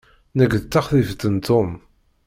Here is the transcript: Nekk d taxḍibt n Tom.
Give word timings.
Nekk 0.37 0.53
d 0.61 0.63
taxḍibt 0.65 1.23
n 1.33 1.35
Tom. 1.47 1.69